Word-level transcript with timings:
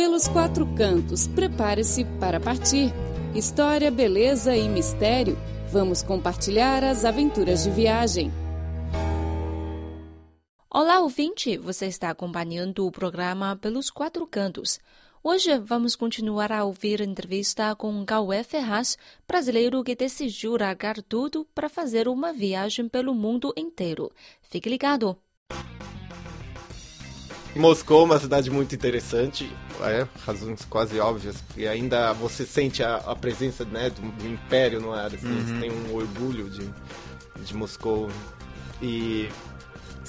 Pelos 0.00 0.26
quatro 0.28 0.66
cantos, 0.74 1.28
prepare-se 1.28 2.06
para 2.18 2.40
partir. 2.40 2.90
História, 3.34 3.90
beleza 3.90 4.56
e 4.56 4.66
mistério. 4.66 5.36
Vamos 5.70 6.02
compartilhar 6.02 6.82
as 6.82 7.04
aventuras 7.04 7.64
de 7.64 7.70
viagem. 7.70 8.32
Olá, 10.70 11.00
ouvinte! 11.00 11.58
Você 11.58 11.84
está 11.84 12.08
acompanhando 12.08 12.86
o 12.86 12.90
programa 12.90 13.54
Pelos 13.56 13.90
Quatro 13.90 14.26
Cantos. 14.26 14.80
Hoje 15.22 15.58
vamos 15.58 15.94
continuar 15.94 16.50
a 16.50 16.64
ouvir 16.64 17.02
entrevista 17.02 17.76
com 17.76 18.02
Gaué 18.02 18.42
Ferraz, 18.42 18.96
brasileiro 19.28 19.84
que 19.84 19.94
decidiu 19.94 20.56
largar 20.56 21.02
tudo 21.02 21.46
para 21.54 21.68
fazer 21.68 22.08
uma 22.08 22.32
viagem 22.32 22.88
pelo 22.88 23.14
mundo 23.14 23.52
inteiro. 23.54 24.10
Fique 24.40 24.70
ligado! 24.70 25.14
Moscou, 27.56 28.04
uma 28.04 28.18
cidade 28.18 28.50
muito 28.50 28.74
interessante, 28.74 29.50
é, 29.80 30.06
razões 30.24 30.64
quase 30.64 31.00
óbvias, 31.00 31.36
e 31.56 31.66
ainda 31.66 32.12
você 32.12 32.46
sente 32.46 32.82
a, 32.82 32.96
a 32.96 33.16
presença 33.16 33.64
né, 33.64 33.90
do, 33.90 34.00
do, 34.00 34.26
império 34.28 34.80
no 34.80 34.92
ar, 34.92 35.06
assim, 35.06 35.26
uhum. 35.26 35.46
você 35.46 35.60
tem 35.60 35.70
um 35.70 35.94
orgulho 35.94 36.48
de, 36.48 36.70
de 37.44 37.54
Moscou. 37.54 38.08
E 38.82 39.28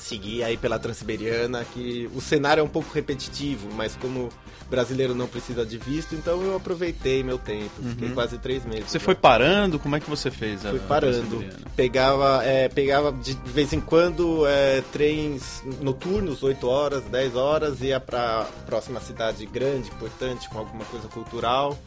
seguir 0.01 0.43
aí 0.43 0.57
pela 0.57 0.79
Transiberiana, 0.79 1.63
que 1.63 2.09
o 2.13 2.21
cenário 2.21 2.61
é 2.61 2.63
um 2.63 2.67
pouco 2.67 2.91
repetitivo, 2.93 3.69
mas 3.73 3.95
como 3.95 4.29
brasileiro 4.69 5.13
não 5.13 5.27
precisa 5.27 5.65
de 5.65 5.77
visto, 5.77 6.15
então 6.15 6.41
eu 6.41 6.55
aproveitei 6.55 7.21
meu 7.23 7.37
tempo. 7.37 7.69
Fiquei 7.89 8.07
uhum. 8.07 8.13
quase 8.13 8.37
três 8.37 8.65
meses. 8.65 8.89
Você 8.89 8.99
foi 8.99 9.13
parando? 9.13 9.77
Como 9.77 9.95
é 9.95 9.99
que 9.99 10.09
você 10.09 10.31
fez? 10.31 10.61
Fui 10.61 10.79
parando. 10.79 11.43
Pegava, 11.75 12.41
é, 12.45 12.69
pegava 12.69 13.11
de 13.11 13.33
vez 13.45 13.73
em 13.73 13.81
quando 13.81 14.47
é, 14.47 14.81
trens 14.91 15.61
noturnos, 15.81 16.41
8 16.41 16.67
horas, 16.67 17.03
10 17.03 17.35
horas, 17.35 17.81
ia 17.81 17.99
para 17.99 18.47
próxima 18.65 19.01
cidade 19.01 19.45
grande, 19.45 19.89
importante, 19.89 20.49
com 20.49 20.59
alguma 20.59 20.85
coisa 20.85 21.07
cultural. 21.09 21.77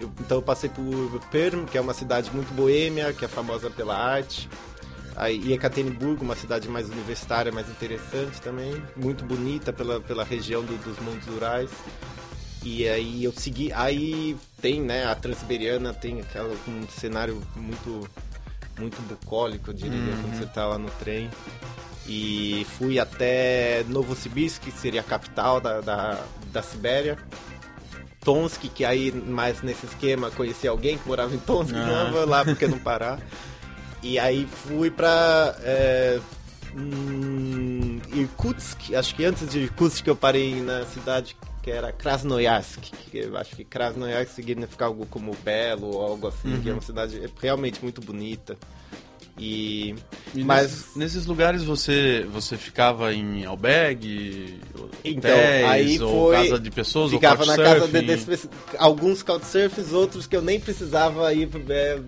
Eu, 0.00 0.10
então 0.20 0.38
eu 0.38 0.42
passei 0.42 0.68
por 0.68 1.20
Perm, 1.30 1.64
que 1.64 1.78
é 1.78 1.80
uma 1.80 1.94
cidade 1.94 2.28
muito 2.34 2.52
boêmia, 2.54 3.12
que 3.12 3.24
é 3.24 3.28
famosa 3.28 3.70
pela 3.70 3.96
arte. 3.96 4.48
Aí 5.22 5.52
Ekaterimburgo, 5.52 6.24
uma 6.24 6.34
cidade 6.34 6.68
mais 6.68 6.90
universitária, 6.90 7.52
mais 7.52 7.68
interessante 7.68 8.42
também, 8.42 8.82
muito 8.96 9.24
bonita 9.24 9.72
pela, 9.72 10.00
pela 10.00 10.24
região 10.24 10.64
do, 10.64 10.76
dos 10.78 10.98
mundos 10.98 11.24
rurais. 11.28 11.70
E 12.64 12.88
aí 12.88 13.22
eu 13.22 13.32
segui, 13.32 13.72
aí 13.72 14.36
tem, 14.60 14.80
né, 14.80 15.06
a 15.06 15.14
Transiberiana 15.14 15.94
tem 15.94 16.20
aquela 16.20 16.52
um 16.66 16.88
cenário 16.88 17.40
muito 17.54 18.08
muito 18.80 19.00
bucólico, 19.02 19.70
eu 19.70 19.74
diria, 19.74 19.96
uhum. 19.96 20.22
quando 20.22 20.38
você 20.38 20.46
tá 20.46 20.66
lá 20.66 20.76
no 20.76 20.90
trem. 20.90 21.30
E 22.04 22.66
fui 22.76 22.98
até 22.98 23.84
Novosibirsk, 23.88 24.60
que 24.60 24.72
seria 24.72 25.02
a 25.02 25.04
capital 25.04 25.60
da, 25.60 25.80
da, 25.80 26.20
da 26.50 26.62
Sibéria. 26.62 27.16
Tonsk, 28.24 28.68
que 28.74 28.84
aí, 28.84 29.12
mais 29.12 29.62
nesse 29.62 29.86
esquema, 29.86 30.32
conheci 30.32 30.66
alguém 30.66 30.98
que 30.98 31.06
morava 31.06 31.32
em 31.32 31.38
Tonsk, 31.38 31.74
ah. 31.76 31.86
não 31.86 32.12
vou 32.12 32.26
lá 32.26 32.44
porque 32.44 32.66
não 32.66 32.78
parar. 32.80 33.20
E 34.02 34.18
aí 34.18 34.46
fui 34.46 34.90
pra 34.90 35.54
é, 35.62 36.20
hum, 36.76 38.00
Irkutsk, 38.12 38.94
acho 38.94 39.14
que 39.14 39.24
antes 39.24 39.48
de 39.48 39.60
Irkutsk 39.60 40.06
eu 40.06 40.16
parei 40.16 40.60
na 40.60 40.84
cidade 40.86 41.36
que 41.62 41.70
era 41.70 41.92
Krasnoyarsk, 41.92 42.80
que 43.10 43.30
acho 43.36 43.54
que 43.54 43.64
Krasnoyarsk 43.64 44.34
significa 44.34 44.86
algo 44.86 45.06
como 45.06 45.36
belo 45.44 45.94
ou 45.94 46.02
algo 46.02 46.26
assim, 46.26 46.54
uhum. 46.54 46.60
que 46.60 46.68
é 46.68 46.72
uhum. 46.72 46.78
uma 46.78 46.82
cidade 46.82 47.22
realmente 47.40 47.80
muito 47.80 48.00
bonita. 48.00 48.58
E, 49.38 49.94
e 50.34 50.44
mas 50.44 50.62
nesses, 50.62 50.96
nesses, 50.96 51.26
lugares 51.26 51.62
você 51.62 52.26
você 52.30 52.58
ficava 52.58 53.14
em 53.14 53.46
albergue, 53.46 54.60
então 55.02 55.30
aí 55.68 55.98
ou 56.02 56.26
foi, 56.26 56.48
casa 56.48 56.60
de 56.60 56.70
pessoas, 56.70 57.12
ficava 57.12 57.46
na 57.46 57.56
casa 57.56 57.88
de, 57.88 58.48
alguns 58.76 59.22
couchsurfers, 59.22 59.92
outros 59.92 60.26
que 60.26 60.36
eu 60.36 60.42
nem 60.42 60.60
precisava 60.60 61.32
ir 61.32 61.48
é, 61.70 61.98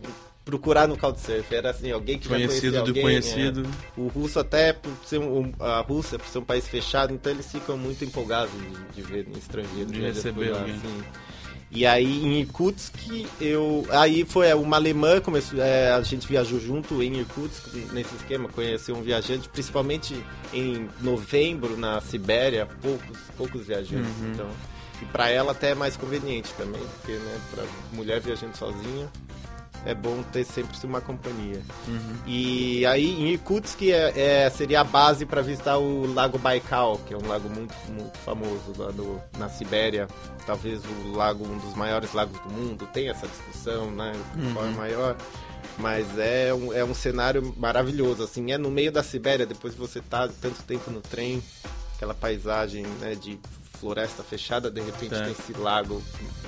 procurar 0.45 0.87
no 0.87 0.97
Couchsurf. 0.97 1.55
Era 1.55 1.71
assim, 1.71 1.91
alguém 1.91 2.19
que 2.19 2.29
conhecido 2.29 2.75
já 2.75 2.83
do 2.83 2.95
conhecido. 2.95 3.63
É. 3.63 4.01
O 4.01 4.09
russo 4.09 4.39
até 4.39 4.73
por 4.73 4.93
ser 5.05 5.19
um, 5.19 5.53
a 5.59 5.81
Rússia 5.81 6.19
por 6.19 6.29
ser 6.29 6.39
um 6.39 6.45
país 6.45 6.69
fechado, 6.69 7.13
então 7.13 7.33
eles 7.33 7.51
ficam 7.51 7.79
muito 7.79 8.05
empolgados 8.05 8.53
de, 8.53 8.95
de 8.95 9.03
ver 9.03 9.27
estrangeiros 9.37 9.93
de 9.93 10.01
receber 10.01 10.51
lá, 10.51 10.61
alguém. 10.61 10.75
Assim. 10.75 11.05
E 11.71 11.85
aí 11.85 12.25
em 12.25 12.41
Irkutsk 12.41 12.95
eu 13.41 13.85
aí 13.91 14.25
foi 14.25 14.47
é, 14.47 14.55
uma 14.55 14.77
alemã 14.77 15.21
começou 15.21 15.61
é, 15.61 15.91
a 15.91 16.01
gente 16.03 16.27
viajou 16.29 16.61
junto 16.61 17.03
em 17.03 17.17
Irkutsk 17.17 17.75
nesse 17.93 18.15
esquema 18.15 18.49
conheceu 18.49 18.95
um 18.95 19.03
viajante 19.03 19.49
principalmente 19.49 20.15
em 20.53 20.89
novembro 21.01 21.77
na 21.77 22.01
Sibéria 22.01 22.69
poucos 22.81 23.19
poucos 23.37 23.67
viajantes 23.67 24.09
uhum. 24.21 24.33
então 24.33 24.49
e 25.03 25.05
para 25.07 25.29
ela 25.31 25.51
até 25.51 25.71
é 25.71 25.75
mais 25.75 25.97
conveniente 25.97 26.53
também 26.57 26.81
porque 26.81 27.13
né 27.13 27.41
para 27.51 27.65
mulher 27.93 28.21
viajando 28.21 28.57
sozinha 28.57 29.11
é 29.87 29.95
bom 29.95 30.23
ter 30.23 30.45
sempre 30.45 30.75
uma 30.85 31.01
companhia. 31.01 31.63
Uhum. 31.87 32.17
E 32.27 32.87
aí 32.87 33.11
em 33.11 33.29
Irkutsk 33.33 33.83
é, 33.83 34.45
é 34.45 34.51
seria 34.51 34.81
a 34.81 34.85
base 34.85 35.27
para 35.27 35.43
visitar 35.43 35.79
o 35.79 36.13
Lago 36.13 36.39
Baikal, 36.39 36.99
que 37.07 37.15
é 37.15 37.17
um 37.17 37.27
lago 37.27 37.49
muito, 37.49 37.75
muito 37.91 38.17
famoso 38.19 38.73
lá 38.77 38.91
no, 38.93 39.21
na 39.39 39.49
Sibéria. 39.49 40.09
Talvez 40.47 40.83
o 40.85 41.17
lago, 41.17 41.47
um 41.47 41.59
dos 41.59 41.75
maiores 41.75 42.13
lagos 42.13 42.39
do 42.41 42.51
mundo, 42.51 42.87
tem 42.93 43.09
essa 43.09 43.27
discussão, 43.27 43.91
né? 43.91 44.13
Qual 44.53 44.65
é 44.65 44.69
uhum. 44.69 44.75
maior. 44.75 45.17
Mas 45.79 46.19
é 46.19 46.55
um, 46.55 46.73
é 46.73 46.85
um 46.85 46.95
cenário 46.95 47.55
maravilhoso, 47.57 48.23
assim, 48.23 48.53
é 48.53 48.59
no 48.59 48.71
meio 48.71 48.93
da 48.93 49.03
Sibéria, 49.03 49.45
depois 49.45 49.75
você 49.75 50.01
tá 50.01 50.29
tanto 50.29 50.63
tempo 50.63 50.91
no 50.91 51.01
trem, 51.01 51.43
aquela 51.97 52.15
paisagem 52.15 52.87
né, 53.01 53.15
de 53.15 53.41
floresta 53.81 54.23
fechada, 54.23 54.71
de 54.71 54.81
repente 54.81 55.11
tem 55.11 55.33
esse 55.33 55.53
lago 55.55 56.01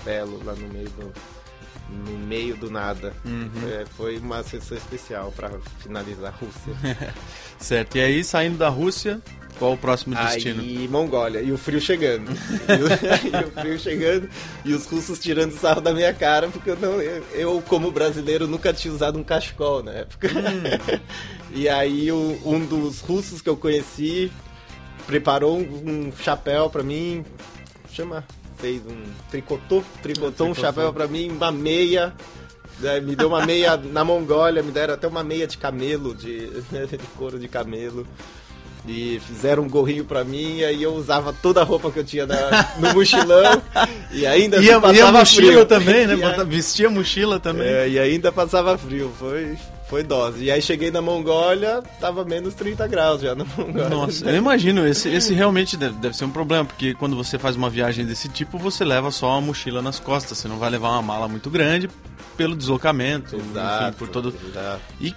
belo 0.05 0.41
lá 0.45 0.55
no 0.55 0.69
meio 0.69 0.89
do, 0.91 1.13
no 1.89 2.19
meio 2.19 2.57
do 2.57 2.71
nada. 2.71 3.13
Uhum. 3.25 3.51
É, 3.69 3.85
foi 3.97 4.19
uma 4.19 4.43
sessão 4.43 4.77
especial 4.77 5.33
para 5.35 5.51
finalizar 5.79 6.33
a 6.33 6.37
Rússia. 6.37 7.13
certo. 7.59 7.97
E 7.97 8.01
aí, 8.01 8.25
saindo 8.25 8.59
da 8.59 8.69
Rússia, 8.69 9.21
qual 9.59 9.73
o 9.73 9.79
próximo 9.79 10.15
destino? 10.15 10.61
Aí, 10.61 10.89
Mongólia. 10.89 11.41
E 11.41 11.53
o 11.53 11.59
frio 11.59 11.81
chegando. 11.81 12.31
e, 12.33 12.83
o, 12.83 12.87
e, 13.43 13.45
o, 13.45 13.51
frio 13.51 13.79
chegando. 13.79 14.29
E 14.65 14.75
os 14.75 14.87
russos 14.87 15.19
tirando 15.19 15.53
sarro 15.53 15.81
da 15.81 15.93
minha 15.93 16.13
cara, 16.13 16.49
porque 16.49 16.71
eu, 16.71 16.77
não, 16.77 17.01
eu, 17.01 17.25
eu 17.33 17.63
como 17.67 17.91
brasileiro, 17.91 18.47
nunca 18.47 18.73
tinha 18.73 18.93
usado 18.93 19.19
um 19.19 19.25
cachecol 19.25 19.83
na 19.83 19.93
época. 19.93 20.29
Hum. 20.29 21.01
e 21.55 21.69
aí, 21.69 22.11
o, 22.13 22.41
um 22.45 22.65
dos 22.65 23.01
russos 23.01 23.41
que 23.41 23.49
eu 23.49 23.57
conheci 23.57 24.31
preparou 25.07 25.59
um, 25.59 26.09
um 26.09 26.13
chapéu 26.21 26.69
para 26.69 26.83
mim. 26.83 27.25
Chama 27.91 28.25
fez 28.59 28.83
um 28.87 29.03
tricotou, 29.31 29.85
tricotou 30.03 30.49
um, 30.49 30.55
chapéu 30.55 30.93
para 30.93 31.07
mim, 31.07 31.31
uma 31.31 31.51
meia. 31.53 32.15
Né, 32.79 33.01
me 33.01 33.17
deu 33.17 33.29
uma 33.29 33.45
meia 33.47 33.77
na 33.93 34.05
Mongólia, 34.05 34.63
me 34.63 34.71
deram 34.71 34.95
até 34.95 35.07
uma 35.09 35.25
meia 35.25 35.47
de 35.47 35.57
camelo, 35.57 36.15
de, 36.15 36.49
de 36.71 36.99
couro 37.17 37.39
de 37.39 37.49
camelo. 37.49 38.07
E 38.89 39.21
fizeram 39.27 39.65
um 39.65 39.69
gorrinho 39.69 40.05
pra 40.05 40.23
mim, 40.23 40.59
e 40.59 40.65
aí 40.65 40.81
eu 40.81 40.95
usava 40.95 41.33
toda 41.33 41.61
a 41.61 41.65
roupa 41.65 41.91
que 41.91 41.99
eu 41.99 42.05
tinha 42.05 42.25
na, 42.25 42.69
no 42.79 42.95
mochilão. 42.95 43.61
e 44.13 44.25
ainda 44.25 44.59
ia, 44.63 44.81
passava 44.81 44.97
ia 44.97 45.13
mochila 45.13 45.53
frio. 45.53 45.67
também, 45.67 46.07
né? 46.07 46.15
Ia, 46.15 46.45
Vestia 46.45 46.89
mochila 46.89 47.41
também. 47.41 47.67
É, 47.67 47.89
e 47.89 47.99
ainda 47.99 48.31
passava 48.31 48.79
frio. 48.79 49.13
Foi, 49.19 49.57
foi 49.89 50.03
dose. 50.03 50.45
E 50.45 50.51
aí 50.51 50.61
cheguei 50.61 50.91
na 50.91 51.01
Mongólia, 51.01 51.83
tava 52.01 52.25
menos 52.25 52.55
30 52.55 52.87
graus 52.89 53.23
já 53.23 53.35
na 53.35 53.45
Mongólia. 53.57 53.89
Nossa, 53.89 54.29
eu 54.29 54.37
imagino, 54.37 54.87
esse, 54.87 55.09
esse 55.09 55.33
realmente 55.33 55.77
deve, 55.77 55.95
deve 55.97 56.17
ser 56.17 56.25
um 56.25 56.31
problema, 56.31 56.65
porque 56.65 56.95
quando 56.95 57.17
você 57.17 57.39
faz 57.39 57.57
uma 57.57 57.71
viagem 57.71 58.05
desse 58.05 58.29
tipo, 58.29 58.59
você 58.59 58.85
leva 58.85 59.11
só 59.11 59.31
uma 59.31 59.41
mochila 59.41 59.81
nas 59.81 59.99
costas, 59.99 60.39
você 60.39 60.49
não 60.49 60.59
vai 60.59 60.71
levar 60.71 60.91
uma 60.91 61.03
mala 61.03 61.29
muito 61.29 61.49
grande 61.51 61.89
pelo 62.37 62.55
deslocamento, 62.55 63.37
exato, 63.37 63.85
enfim, 63.85 63.97
por 63.99 64.09
todo. 64.09 64.35
Exato. 64.49 64.81
E 65.01 65.15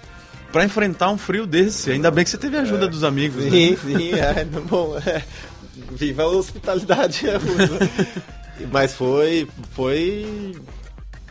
para 0.50 0.64
enfrentar 0.64 1.10
um 1.10 1.18
frio 1.18 1.46
desse, 1.46 1.90
ainda 1.90 2.10
bem 2.10 2.24
que 2.24 2.30
você 2.30 2.38
teve 2.38 2.56
a 2.56 2.62
ajuda 2.62 2.86
é, 2.86 2.88
dos 2.88 3.04
amigos. 3.04 3.42
Sim, 3.44 3.70
né? 3.70 3.76
sim, 3.76 4.12
é, 4.14 4.44
bom, 4.44 4.96
é, 4.98 5.22
viva 5.92 6.22
a 6.22 6.28
hospitalidade. 6.28 7.22
Mas 8.70 8.94
foi, 8.94 9.48
foi 9.72 10.54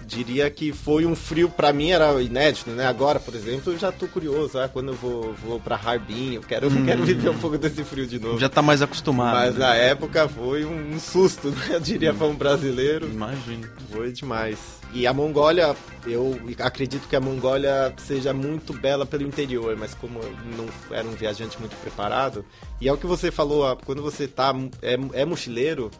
diria 0.09 0.49
que 0.49 0.73
foi 0.73 1.05
um 1.05 1.15
frio 1.15 1.49
para 1.49 1.71
mim 1.71 1.91
era 1.91 2.21
inédito, 2.21 2.71
né? 2.71 2.85
Agora, 2.85 3.19
por 3.19 3.35
exemplo, 3.35 3.71
eu 3.71 3.77
já 3.77 3.91
tô 3.91 4.07
curioso, 4.07 4.57
ah, 4.57 4.67
quando 4.67 4.89
eu 4.89 4.95
vou, 4.95 5.33
vou 5.33 5.59
para 5.59 5.75
Harbin, 5.75 6.33
eu 6.33 6.41
quero, 6.41 6.67
hum. 6.67 6.85
quero 6.85 7.03
viver 7.05 7.29
um 7.29 7.37
pouco 7.37 7.57
desse 7.57 7.83
frio 7.83 8.07
de 8.07 8.19
novo. 8.19 8.39
Já 8.39 8.49
tá 8.49 8.61
mais 8.61 8.81
acostumado. 8.81 9.35
Mas 9.35 9.53
né? 9.53 9.59
na 9.59 9.75
época 9.75 10.27
foi 10.27 10.65
um 10.65 10.99
susto, 10.99 11.49
né? 11.49 11.67
Eu 11.69 11.79
diria 11.79 12.13
para 12.13 12.25
um 12.25 12.35
brasileiro. 12.35 13.07
Imagino. 13.07 13.69
Foi 13.91 14.11
demais. 14.11 14.79
E 14.91 15.05
a 15.05 15.13
Mongólia, 15.13 15.75
eu 16.07 16.39
acredito 16.59 17.07
que 17.07 17.15
a 17.15 17.19
Mongólia 17.19 17.93
seja 17.97 18.33
muito 18.33 18.73
bela 18.73 19.05
pelo 19.05 19.21
interior, 19.23 19.77
mas 19.77 19.93
como 19.93 20.19
eu 20.19 20.33
não 20.57 20.67
era 20.89 21.07
um 21.07 21.11
viajante 21.11 21.59
muito 21.59 21.75
preparado, 21.79 22.43
e 22.81 22.87
é 22.87 22.93
o 22.93 22.97
que 22.97 23.05
você 23.05 23.29
falou, 23.29 23.77
quando 23.85 24.01
você 24.01 24.27
tá 24.27 24.51
é, 24.81 24.97
é 25.13 25.25
mochileiro, 25.25 25.91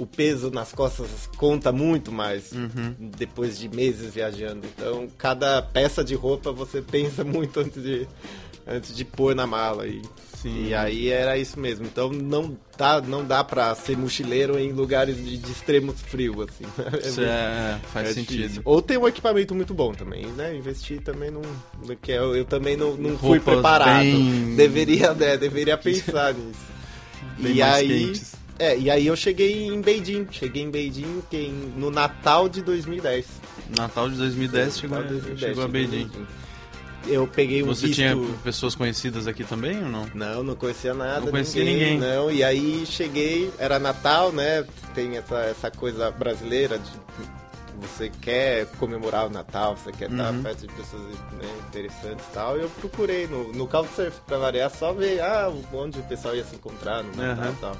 o 0.00 0.06
peso 0.06 0.50
nas 0.50 0.72
costas 0.72 1.28
conta 1.36 1.70
muito 1.70 2.10
mais 2.10 2.52
uhum. 2.52 2.94
depois 2.98 3.58
de 3.58 3.68
meses 3.68 4.14
viajando. 4.14 4.66
Então, 4.66 5.06
cada 5.18 5.60
peça 5.60 6.02
de 6.02 6.14
roupa 6.14 6.50
você 6.50 6.80
pensa 6.82 7.22
muito 7.22 7.60
antes 7.60 7.82
de, 7.82 8.08
antes 8.66 8.96
de 8.96 9.04
pôr 9.04 9.34
na 9.34 9.46
mala. 9.46 9.86
E, 9.86 10.00
Sim. 10.40 10.68
e 10.68 10.74
aí 10.74 11.08
era 11.08 11.36
isso 11.36 11.60
mesmo. 11.60 11.84
Então 11.84 12.10
não 12.10 12.56
dá, 12.78 12.98
não 13.02 13.22
dá 13.22 13.44
pra 13.44 13.74
ser 13.74 13.94
mochileiro 13.94 14.58
em 14.58 14.72
lugares 14.72 15.16
de, 15.18 15.36
de 15.36 15.52
extremo 15.52 15.92
frio, 15.92 16.42
assim. 16.42 16.64
Isso 17.06 17.20
é, 17.20 17.78
faz 17.92 18.08
é 18.08 18.12
sentido. 18.14 18.38
Difícil. 18.38 18.62
Ou 18.64 18.80
tem 18.80 18.96
um 18.96 19.06
equipamento 19.06 19.54
muito 19.54 19.74
bom 19.74 19.92
também, 19.92 20.26
né? 20.28 20.56
Investir 20.56 21.02
também 21.02 21.30
não. 21.30 21.42
Que 22.00 22.12
eu, 22.12 22.34
eu 22.34 22.46
também 22.46 22.74
não, 22.74 22.96
não 22.96 23.18
fui 23.18 23.38
preparado. 23.38 24.00
Bem... 24.00 24.56
Deveria, 24.56 25.12
né, 25.12 25.36
deveria 25.36 25.76
pensar 25.78 26.32
nisso. 26.32 26.70
Bem 27.38 27.56
e 27.56 27.62
aí. 27.62 28.06
Quentes. 28.06 28.39
É, 28.60 28.78
e 28.78 28.90
aí 28.90 29.06
eu 29.06 29.16
cheguei 29.16 29.66
em 29.66 29.80
Beijing. 29.80 30.26
Cheguei 30.30 30.62
em 30.62 30.70
Beijing 30.70 31.22
que 31.30 31.48
no 31.76 31.90
Natal 31.90 32.48
de 32.48 32.62
2010. 32.62 33.26
Natal 33.76 34.08
de 34.08 34.16
2010 34.16 34.78
chegou, 34.78 34.98
Natal 34.98 35.12
2010, 35.12 35.40
chegou 35.40 35.64
a 35.64 35.68
Beijing. 35.68 36.08
Beijing 36.08 36.26
eu 37.06 37.26
peguei 37.26 37.62
um 37.62 37.66
Você 37.66 37.86
visto... 37.86 37.96
tinha 37.96 38.16
pessoas 38.44 38.74
conhecidas 38.74 39.26
aqui 39.26 39.44
também 39.44 39.82
ou 39.82 39.88
não? 39.88 40.06
Não, 40.14 40.42
não 40.42 40.54
conhecia 40.54 40.92
nada. 40.92 41.20
Não 41.20 41.28
conhecia 41.28 41.64
ninguém, 41.64 41.94
ninguém. 41.94 41.98
Não, 41.98 42.30
e 42.30 42.44
aí 42.44 42.84
cheguei, 42.86 43.50
era 43.58 43.78
Natal, 43.78 44.32
né? 44.32 44.66
Tem 44.94 45.16
essa, 45.16 45.38
essa 45.40 45.70
coisa 45.70 46.10
brasileira 46.10 46.78
de 46.78 46.90
você 47.80 48.10
quer 48.20 48.66
comemorar 48.78 49.26
o 49.26 49.30
Natal, 49.30 49.74
você 49.74 49.90
quer 49.90 50.10
estar 50.10 50.32
uhum. 50.32 50.42
perto 50.42 50.66
de 50.66 50.74
pessoas 50.74 51.02
né, 51.32 51.48
interessantes 51.68 52.26
e 52.26 52.32
tal. 52.34 52.58
E 52.58 52.62
eu 52.62 52.68
procurei 52.68 53.26
no, 53.26 53.52
no 53.54 53.66
Couchsurf 53.66 54.20
pra 54.26 54.36
variar, 54.36 54.70
só 54.70 54.92
ver 54.92 55.20
ah, 55.22 55.50
onde 55.72 55.98
o 55.98 56.02
pessoal 56.02 56.36
ia 56.36 56.44
se 56.44 56.56
encontrar 56.56 57.02
no 57.02 57.16
Natal 57.16 57.46
uhum. 57.46 57.52
e 57.52 57.56
tal. 57.56 57.76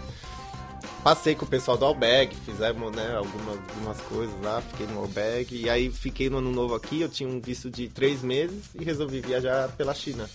Passei 1.02 1.34
com 1.34 1.46
o 1.46 1.48
pessoal 1.48 1.78
do 1.78 1.84
Albag, 1.86 2.34
fizemos 2.44 2.94
né, 2.94 3.16
algumas, 3.16 3.58
algumas 3.70 4.00
coisas 4.02 4.34
lá, 4.42 4.60
fiquei 4.60 4.86
no 4.86 5.00
Albag. 5.00 5.46
E 5.50 5.70
aí 5.70 5.90
fiquei 5.90 6.28
no 6.28 6.38
ano 6.38 6.52
novo 6.52 6.74
aqui, 6.74 7.00
eu 7.00 7.08
tinha 7.08 7.28
um 7.28 7.40
visto 7.40 7.70
de 7.70 7.88
três 7.88 8.22
meses 8.22 8.64
e 8.74 8.84
resolvi 8.84 9.20
viajar 9.20 9.68
pela 9.70 9.94
China. 9.94 10.28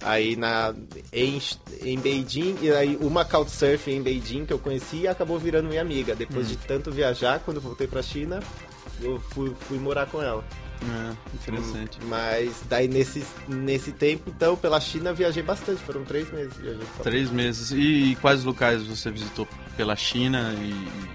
Aí 0.00 0.34
na, 0.34 0.74
em, 1.12 1.40
em 1.82 1.98
Beijing, 1.98 2.58
e 2.62 2.70
aí 2.72 2.96
uma 3.00 3.24
Couchsurfing 3.24 3.96
em 3.96 4.02
Beijing 4.02 4.44
que 4.44 4.52
eu 4.52 4.58
conheci 4.58 5.06
acabou 5.06 5.38
virando 5.38 5.68
minha 5.68 5.82
amiga. 5.82 6.16
Depois 6.16 6.46
hum. 6.46 6.50
de 6.50 6.56
tanto 6.56 6.90
viajar, 6.90 7.40
quando 7.40 7.58
eu 7.58 7.62
voltei 7.62 7.86
pra 7.86 8.02
China, 8.02 8.40
eu 9.00 9.20
fui, 9.20 9.54
fui 9.60 9.78
morar 9.78 10.06
com 10.06 10.20
ela. 10.20 10.44
É, 10.80 11.34
interessante. 11.34 11.98
Mas 12.04 12.62
daí 12.68 12.86
nesse, 12.88 13.24
nesse 13.48 13.92
tempo, 13.92 14.30
então, 14.30 14.56
pela 14.56 14.80
China 14.80 15.12
viajei 15.12 15.42
bastante, 15.42 15.82
foram 15.82 16.04
três 16.04 16.30
meses 16.30 16.56
viajei. 16.56 16.86
Três 17.02 17.30
meses. 17.30 17.70
E, 17.72 18.12
e 18.12 18.16
quais 18.16 18.44
locais 18.44 18.82
você 18.84 19.10
visitou 19.10 19.46
pela 19.76 19.96
China 19.96 20.54
e, 20.54 21.08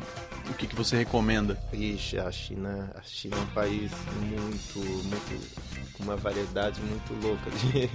o 0.49 0.53
que, 0.55 0.67
que 0.67 0.75
você 0.75 0.97
recomenda? 0.97 1.57
Ixi, 1.71 2.19
a 2.19 2.31
China, 2.31 2.91
a 2.95 3.01
China 3.01 3.37
é 3.37 3.39
um 3.39 3.45
país 3.47 3.91
muito, 4.21 4.79
muito, 4.79 5.93
com 5.93 6.03
uma 6.03 6.17
variedade 6.17 6.81
muito 6.81 7.25
louca. 7.25 7.49
De... 7.51 7.89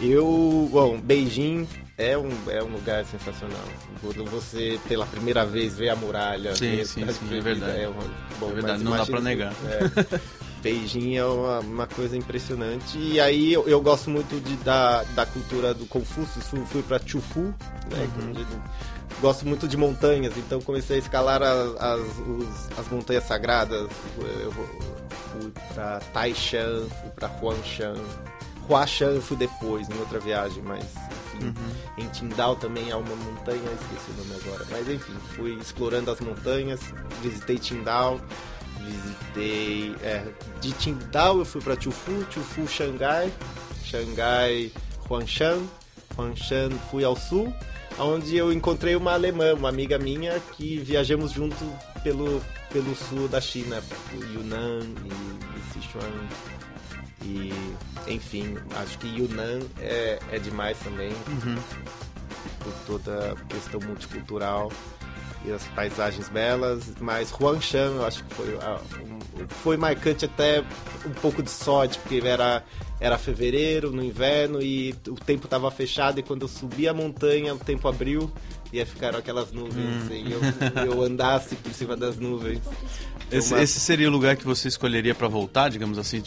Eu, 0.00 0.68
bom, 0.72 1.00
Beijing 1.00 1.68
é 1.96 2.18
um, 2.18 2.30
é 2.48 2.62
um 2.62 2.68
lugar 2.68 3.04
sensacional. 3.04 3.64
Quando 4.00 4.24
você, 4.24 4.80
pela 4.88 5.06
primeira 5.06 5.46
vez, 5.46 5.76
vê 5.76 5.88
a 5.88 5.94
muralha. 5.94 6.56
Sim, 6.56 6.84
sim, 6.84 7.06
sim, 7.06 7.36
é 7.36 7.40
verdade. 7.40 7.80
É, 7.80 7.88
uma, 7.88 8.02
bom, 8.40 8.50
é 8.50 8.54
verdade, 8.54 8.82
não 8.82 8.96
dá 8.96 9.06
pra 9.06 9.20
negar. 9.20 9.52
É, 9.52 10.20
Beijing 10.62 11.16
é 11.16 11.24
uma, 11.24 11.58
uma, 11.60 11.86
coisa 11.86 12.16
impressionante. 12.16 12.96
E 12.96 13.20
aí 13.20 13.52
eu, 13.52 13.68
eu, 13.68 13.80
gosto 13.80 14.08
muito 14.08 14.40
de, 14.40 14.56
da, 14.58 15.02
da 15.14 15.26
cultura 15.26 15.74
do 15.74 15.84
Confúcio. 15.86 16.40
Fui, 16.40 16.64
fui 16.66 16.82
pra 16.82 17.00
Chufu, 17.04 17.40
né? 17.90 18.08
Uhum. 18.20 18.62
Gosto 19.20 19.46
muito 19.46 19.68
de 19.68 19.76
montanhas, 19.76 20.36
então 20.36 20.60
comecei 20.60 20.96
a 20.96 20.98
escalar 20.98 21.42
as, 21.42 21.76
as, 21.76 22.00
os, 22.00 22.78
as 22.78 22.88
montanhas 22.90 23.24
sagradas. 23.24 23.88
Eu 24.18 24.52
fui 24.52 25.52
pra 25.74 26.00
Taishan, 26.12 26.86
fui 27.00 27.10
pra 27.10 27.28
Huangshan. 27.40 27.94
Huashan 28.68 29.20
fui 29.20 29.36
depois, 29.36 29.88
em 29.88 29.98
outra 29.98 30.20
viagem, 30.20 30.62
mas 30.62 30.84
enfim. 31.32 31.46
Uhum. 31.46 32.04
Em 32.04 32.08
Tindal 32.08 32.56
também 32.56 32.90
há 32.90 32.96
uma 32.96 33.16
montanha, 33.16 33.58
esqueci 33.58 34.10
o 34.10 34.24
nome 34.24 34.40
agora. 34.44 34.66
Mas 34.70 34.88
enfim, 34.88 35.14
fui 35.34 35.54
explorando 35.54 36.10
as 36.10 36.20
montanhas, 36.20 36.80
visitei 37.22 37.58
Tindal 37.58 38.20
visitei. 38.82 39.94
É, 40.02 40.24
de 40.60 40.72
Qingdao 40.72 41.38
eu 41.38 41.44
fui 41.44 41.60
para 41.60 41.80
Chufu, 41.80 42.26
Chufu 42.30 42.66
Xangai, 42.66 43.32
Xangai 43.84 44.72
Huangshan, 45.08 45.66
Huangshan 46.16 46.70
fui 46.90 47.04
ao 47.04 47.16
sul, 47.16 47.52
onde 47.98 48.36
eu 48.36 48.52
encontrei 48.52 48.96
uma 48.96 49.12
alemã, 49.12 49.54
uma 49.54 49.68
amiga 49.68 49.98
minha, 49.98 50.40
que 50.56 50.78
viajamos 50.78 51.32
junto 51.32 51.64
pelo, 52.02 52.42
pelo 52.72 52.94
sul 52.94 53.28
da 53.28 53.40
China, 53.40 53.82
Yunnan 54.12 54.80
e, 55.04 55.08
e 55.08 55.72
Sichuan. 55.72 56.28
E, 57.24 57.52
enfim, 58.08 58.56
acho 58.82 58.98
que 58.98 59.06
Yunnan 59.06 59.60
é, 59.78 60.18
é 60.32 60.38
demais 60.38 60.76
também, 60.78 61.12
uhum. 61.28 61.56
por 62.58 62.72
toda 62.86 63.32
a 63.32 63.36
questão 63.44 63.80
multicultural 63.80 64.72
e 65.44 65.52
as 65.52 65.66
paisagens 65.68 66.28
belas, 66.28 66.92
mas 67.00 67.32
Huangshan 67.32 67.96
eu 67.96 68.06
acho 68.06 68.24
que 68.24 68.34
foi, 68.34 68.54
um, 68.54 69.46
foi 69.48 69.76
marcante 69.76 70.24
até 70.24 70.62
um 71.04 71.10
pouco 71.20 71.42
de 71.42 71.50
sorte, 71.50 71.98
porque 71.98 72.20
era, 72.24 72.64
era 73.00 73.18
fevereiro, 73.18 73.90
no 73.90 74.02
inverno, 74.02 74.62
e 74.62 74.94
o 75.08 75.14
tempo 75.14 75.46
estava 75.46 75.70
fechado, 75.70 76.20
e 76.20 76.22
quando 76.22 76.42
eu 76.42 76.48
subi 76.48 76.86
a 76.86 76.94
montanha, 76.94 77.54
o 77.54 77.58
tempo 77.58 77.88
abriu, 77.88 78.30
e 78.72 78.84
ficaram 78.84 79.18
aquelas 79.18 79.52
nuvens, 79.52 80.10
hum. 80.10 80.14
e 80.14 80.32
eu, 80.32 80.40
eu 80.86 81.02
andasse 81.02 81.54
por 81.56 81.72
cima 81.72 81.96
das 81.96 82.18
nuvens. 82.18 82.60
Esse, 83.30 83.52
uma... 83.52 83.62
esse, 83.62 83.80
seria 83.80 84.08
o 84.08 84.10
lugar 84.10 84.36
que 84.36 84.44
você 84.44 84.68
escolheria 84.68 85.14
para 85.14 85.28
voltar, 85.28 85.68
digamos 85.68 85.98
assim? 85.98 86.22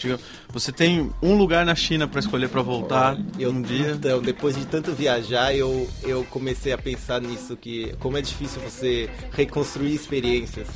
Você 0.49 0.71
tem 0.71 1.11
um 1.21 1.35
lugar 1.35 1.65
na 1.65 1.75
China 1.75 2.07
para 2.07 2.19
escolher 2.19 2.49
para 2.49 2.61
voltar 2.61 3.17
eu, 3.39 3.51
um 3.51 3.61
dia? 3.61 3.91
Então, 3.91 4.21
depois 4.21 4.55
de 4.55 4.65
tanto 4.65 4.91
viajar, 4.91 5.55
eu, 5.55 5.89
eu 6.03 6.23
comecei 6.25 6.73
a 6.73 6.77
pensar 6.77 7.21
nisso, 7.21 7.55
que 7.55 7.95
como 7.99 8.17
é 8.17 8.21
difícil 8.21 8.61
você 8.61 9.09
reconstruir 9.31 9.93
experiências. 9.93 10.67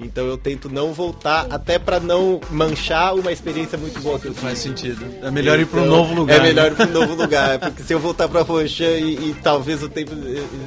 Então 0.00 0.26
eu 0.26 0.38
tento 0.38 0.68
não 0.68 0.92
voltar, 0.92 1.46
até 1.50 1.78
para 1.78 1.98
não 1.98 2.40
manchar 2.50 3.14
uma 3.14 3.32
experiência 3.32 3.76
muito 3.76 4.00
boa 4.00 4.18
que 4.18 4.26
eu 4.26 4.34
Faz 4.34 4.58
sentido. 4.60 5.04
É 5.22 5.30
melhor 5.30 5.58
então, 5.58 5.62
ir 5.62 5.66
para 5.66 5.80
um 5.80 5.86
novo 5.86 6.14
lugar. 6.14 6.38
É 6.38 6.42
melhor 6.42 6.70
ir 6.70 6.74
para 6.76 6.86
um 6.86 6.92
novo 6.92 7.14
lugar, 7.14 7.58
porque 7.58 7.82
se 7.82 7.92
eu 7.92 7.98
voltar 7.98 8.28
para 8.28 8.42
Ronchan 8.42 8.98
e, 8.98 9.30
e, 9.30 9.36
talvez 9.42 9.82
o 9.82 9.88
tempo 9.88 10.12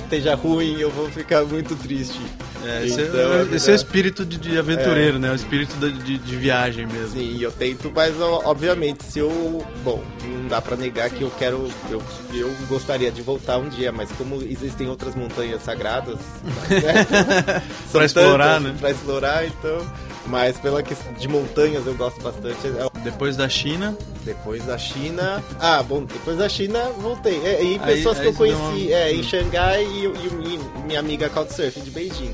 esteja 0.04 0.36
ruim, 0.36 0.80
eu 0.80 0.92
vou 0.92 1.10
ficar 1.10 1.44
muito 1.46 1.76
triste. 1.76 2.20
É, 2.64 2.86
esse, 2.86 3.02
é 3.02 3.06
então, 3.06 3.34
é, 3.34 3.56
esse 3.56 3.70
é 3.70 3.74
o 3.74 3.76
espírito 3.76 4.26
de, 4.26 4.38
de 4.38 4.58
aventureiro, 4.58 5.18
é. 5.18 5.20
né? 5.20 5.32
O 5.32 5.36
espírito 5.36 5.76
de, 5.78 6.18
de, 6.18 6.36
viagem 6.36 6.86
mesmo. 6.86 7.20
Sim, 7.20 7.42
eu 7.42 7.52
tento, 7.52 7.92
mas 7.94 8.20
obviamente, 8.20 9.04
se 9.04 9.20
eu. 9.20 9.66
Bom, 9.84 10.04
não 10.24 10.48
dá 10.48 10.62
para 10.62 10.76
negar 10.76 11.10
que 11.10 11.24
eu 11.24 11.32
quero. 11.40 11.70
Eu, 11.90 12.02
eu 12.34 12.52
gostaria 12.68 13.12
de 13.12 13.22
voltar 13.22 13.58
um 13.58 13.68
dia, 13.68 13.92
mas 13.92 14.12
como 14.12 14.42
existem 14.44 14.88
outras 14.88 15.16
montanhas 15.16 15.64
sagradas. 15.64 16.20
Né? 16.72 17.62
para 17.92 18.06
explorar, 18.06 18.56
tantas, 18.56 18.72
né? 18.72 18.78
Pra 18.80 18.92
explorar, 18.92 19.21
então. 19.46 19.86
Mas 20.28 20.58
pela 20.60 20.84
questão 20.84 21.12
de 21.14 21.28
montanhas 21.28 21.86
eu 21.86 21.96
gosto 21.96 22.22
bastante. 22.22 22.68
É 22.68 23.02
depois 23.04 23.36
da 23.36 23.50
China? 23.50 23.98
Depois 24.24 24.64
da 24.66 24.78
China. 24.78 25.44
Ah, 25.60 25.82
bom, 25.82 26.04
depois 26.04 26.38
da 26.38 26.48
China 26.48 26.80
voltei. 26.98 27.42
É, 27.44 27.64
e 27.64 27.80
pessoas 27.80 28.18
aí, 28.18 28.24
que 28.24 28.30
eu 28.30 28.34
conheci 28.34 28.60
uma... 28.60 28.94
é, 28.94 29.14
em 29.14 29.24
Xangai 29.24 29.84
e, 29.84 30.06
e, 30.06 30.82
minha 30.86 31.00
amiga 31.00 31.30
Couchsurf 31.30 31.80
de 31.82 31.90
Beijing. 31.90 32.34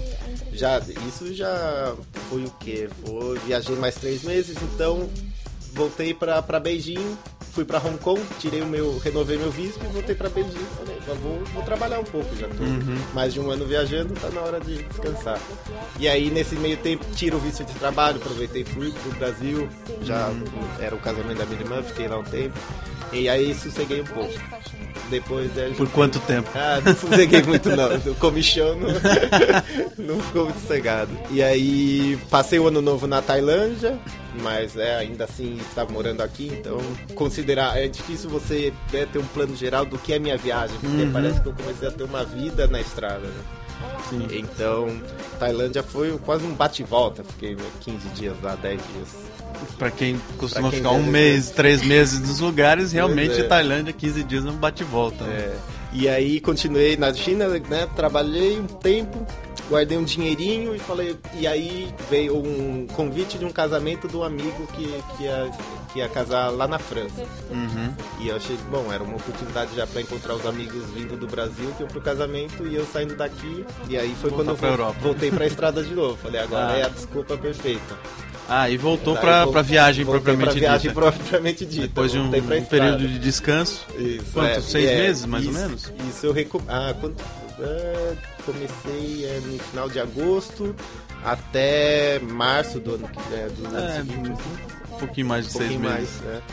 Já, 0.54 0.82
isso 1.08 1.34
já 1.34 1.96
foi 2.30 2.44
o 2.44 2.52
quê? 2.60 2.90
Foi, 3.06 3.38
viajei 3.40 3.76
mais 3.76 3.96
três 3.96 4.24
meses, 4.24 4.58
então 4.62 5.08
voltei 5.74 6.14
para 6.14 6.60
Beijing 6.60 7.16
fui 7.58 7.66
para 7.66 7.80
Hong 7.80 7.98
Kong, 7.98 8.22
tirei 8.38 8.62
o 8.62 8.68
meu, 8.68 9.00
renovei 9.00 9.36
meu 9.36 9.50
visto 9.50 9.84
e 9.84 9.88
voltei 9.88 10.14
para 10.14 10.30
Beijing. 10.30 10.52
Falei, 10.78 10.96
vou, 11.20 11.44
vou 11.56 11.64
trabalhar 11.64 12.00
um 12.00 12.04
pouco, 12.04 12.36
já 12.36 12.48
tô 12.48 12.62
uhum. 12.62 13.00
mais 13.16 13.34
de 13.34 13.40
um 13.40 13.50
ano 13.50 13.66
viajando, 13.66 14.14
tá 14.14 14.30
na 14.30 14.42
hora 14.42 14.60
de 14.60 14.84
descansar. 14.84 15.40
E 16.00 16.08
aí 16.08 16.30
nesse 16.30 16.56
meio 16.56 16.78
tempo 16.78 17.04
tiro 17.16 17.38
o 17.38 17.40
visto 17.40 17.66
de 17.66 17.74
trabalho, 17.74 18.18
aproveitei 18.18 18.64
fui 18.64 18.92
pro 18.92 19.12
Brasil, 19.14 19.68
já 20.04 20.28
uhum. 20.28 20.44
era 20.80 20.94
o 20.94 21.00
casamento 21.00 21.40
da 21.40 21.48
minha 21.48 21.60
irmã, 21.60 21.82
fiquei 21.82 22.08
lá 22.08 22.20
um 22.20 22.24
tempo. 22.24 22.56
E 23.12 23.30
aí 23.30 23.54
sosseguei 23.54 24.02
um 24.02 24.06
pouco. 24.06 24.34
Depois 25.10 25.54
de... 25.54 25.72
Por 25.76 25.90
quanto 25.90 26.20
tempo? 26.22 26.50
Ah, 26.54 26.82
não 26.84 26.96
sosseguei 26.96 27.42
muito 27.44 27.70
não. 27.76 27.96
O 27.96 28.16
comichão 28.16 28.76
não, 28.76 28.90
não 29.98 30.20
ficou 30.22 30.46
muito 30.46 30.60
sossegado. 30.60 31.18
E 31.32 31.42
aí 31.42 32.18
passei 32.30 32.60
o 32.60 32.68
ano 32.68 32.82
novo 32.82 33.08
na 33.08 33.22
Tailândia, 33.22 33.98
mas 34.42 34.76
é, 34.76 34.96
ainda 34.98 35.24
assim 35.24 35.58
estava 35.58 35.92
morando 35.92 36.22
aqui, 36.22 36.48
então 36.48 36.80
considerar. 37.16 37.78
É 37.78 37.88
difícil 37.88 38.30
você 38.30 38.74
né, 38.92 39.06
ter 39.06 39.20
um 39.20 39.26
plano 39.28 39.56
geral 39.56 39.86
do 39.86 39.98
que 39.98 40.14
é 40.14 40.20
minha 40.20 40.38
viagem, 40.38 40.78
porque 40.80 41.04
uhum. 41.04 41.12
parece 41.14 41.42
que 41.42 41.48
eu 41.48 41.54
comecei 41.54 41.88
a 41.88 41.92
ter 41.92 42.04
uma 42.04 42.26
vida 42.26 42.68
na 42.68 42.82
estrada, 42.82 43.28
né? 43.28 43.44
Sim. 44.10 44.28
Então, 44.32 45.02
Tailândia 45.40 45.84
foi 45.84 46.18
quase 46.20 46.46
um 46.46 46.54
bate-volta. 46.54 47.24
Fiquei 47.24 47.58
15 47.82 48.10
dias 48.10 48.36
lá, 48.42 48.56
10 48.56 48.82
dias. 48.94 49.08
Pra 49.78 49.90
quem 49.90 50.20
costuma 50.38 50.70
quem 50.70 50.80
ficar 50.80 50.92
um 50.92 51.04
mês, 51.04 51.50
três 51.50 51.82
meses 51.84 52.20
nos 52.20 52.40
lugares, 52.40 52.92
realmente 52.92 53.40
é. 53.40 53.44
Tailândia, 53.44 53.92
15 53.92 54.24
dias 54.24 54.46
é 54.46 54.50
um 54.50 54.56
bate-volta. 54.56 55.24
Né? 55.24 55.58
E 56.00 56.08
aí 56.08 56.40
continuei 56.40 56.96
na 56.96 57.12
China, 57.12 57.48
né? 57.48 57.88
Trabalhei 57.96 58.60
um 58.60 58.68
tempo, 58.68 59.26
guardei 59.68 59.98
um 59.98 60.04
dinheirinho 60.04 60.76
e 60.76 60.80
falei. 60.80 61.18
E 61.34 61.48
aí 61.48 61.92
veio 62.08 62.38
um 62.38 62.86
convite 62.94 63.36
de 63.40 63.46
um 63.46 63.50
casamento 63.52 64.08
do 64.08 64.24
amigo 64.24 64.68
que, 64.76 64.86
que, 65.18 65.24
ia, 65.24 65.52
que 65.92 65.98
ia 66.00 66.08
casar 66.08 66.52
lá 66.52 66.68
na 66.68 66.78
França. 66.78 67.26
Uhum. 67.50 67.92
E 68.20 68.28
eu 68.28 68.36
achei, 68.36 68.56
bom, 68.70 68.94
era 68.94 69.04
uma 69.04 69.16
oportunidade 69.16 69.76
já 69.76 69.88
para 69.88 70.02
encontrar 70.02 70.36
os 70.36 70.46
amigos 70.46 70.84
vindo 70.94 71.18
do 71.18 71.26
Brasil 71.26 71.72
que 71.76 71.82
iam 71.82 71.90
pro 71.90 72.00
casamento 72.00 72.68
e 72.68 72.76
eu 72.76 72.86
saindo 72.86 73.16
daqui. 73.16 73.66
E 73.90 73.98
aí 73.98 74.16
foi 74.22 74.30
Voltar 74.30 74.56
quando 74.56 74.80
eu 74.80 74.94
voltei 75.02 75.32
pra 75.32 75.48
estrada 75.48 75.84
de 75.84 75.96
novo. 75.96 76.16
Falei, 76.18 76.42
agora 76.42 76.74
Ah. 76.74 76.78
é 76.78 76.84
a 76.84 76.90
desculpa 76.90 77.36
perfeita. 77.36 77.98
Ah, 78.50 78.70
e 78.70 78.78
voltou 78.78 79.14
vol- 79.16 79.52
pra 79.52 79.62
viagem 79.62 80.06
propriamente 80.06 80.52
pra 80.52 80.60
viagem 80.60 80.90
dita. 80.90 80.94
propriamente 80.94 81.66
dita. 81.66 81.82
Depois 81.82 82.12
de 82.12 82.18
um, 82.20 82.28
um 82.30 82.66
período 82.66 83.08
de 83.08 83.20
descanso. 83.20 83.86
Isso, 83.98 84.24
Quanto? 84.34 84.50
é, 84.50 84.62
Seis 84.62 84.90
é, 84.90 84.96
meses, 84.98 85.26
mais 85.26 85.46
ou 85.46 85.52
isso- 85.52 85.60
menos? 85.62 85.94
Isso 86.10 86.26
eu 86.26 86.32
recom... 86.32 86.62
Ah, 86.68 86.94
quanto... 87.00 87.22
ah, 87.60 88.16
comecei 88.46 89.26
é, 89.26 89.42
no 89.46 89.60
final 89.60 89.90
de 89.90 90.00
agosto 90.00 90.74
até 91.24 92.20
março 92.20 92.80
do 92.80 92.96
ano 92.96 93.08
que 93.10 93.34
é, 93.36 93.50
do 93.50 93.68
ano 93.68 93.78
É, 93.78 93.96
seguinte, 93.98 94.32
assim, 94.32 94.94
Um 94.94 94.98
pouquinho 94.98 95.28
mais 95.28 95.46
de 95.46 95.50
um 95.56 95.58
seis 95.58 95.72
pouquinho 95.74 95.94
meses. 95.94 96.22
mais. 96.26 96.44